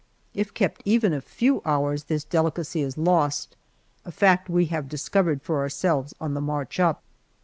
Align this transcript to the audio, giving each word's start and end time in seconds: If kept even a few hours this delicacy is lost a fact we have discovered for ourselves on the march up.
If 0.33 0.55
kept 0.55 0.81
even 0.83 1.13
a 1.13 1.21
few 1.21 1.61
hours 1.63 2.05
this 2.05 2.23
delicacy 2.23 2.81
is 2.81 2.97
lost 2.97 3.55
a 4.03 4.11
fact 4.11 4.49
we 4.49 4.65
have 4.65 4.89
discovered 4.89 5.43
for 5.43 5.59
ourselves 5.59 6.15
on 6.19 6.33
the 6.33 6.41
march 6.41 6.79
up. 6.79 7.03